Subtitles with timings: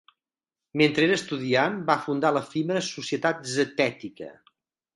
[0.81, 4.35] Mentre era estudiant, va fundar l'efímera Societat Zetètica.